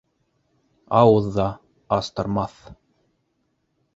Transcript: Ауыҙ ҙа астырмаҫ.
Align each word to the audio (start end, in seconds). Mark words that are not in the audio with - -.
Ауыҙ 0.99 1.27
ҙа 1.35 1.45
астырмаҫ. 1.99 2.57